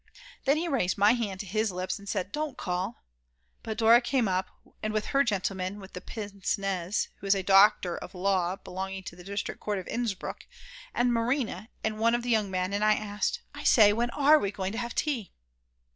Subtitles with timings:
[0.45, 3.03] Then he raised my hand to his lips and said: "Don't call!"
[3.61, 4.49] But Dora came up,
[4.81, 9.03] and with her the gentleman with the pincenez, who is a doctor of law belonging
[9.03, 10.47] to the District Court of Innsbruck,
[10.95, 14.39] and Marina and one of the young men, and I asked, "I say, when are
[14.39, 15.33] we going to have tea?"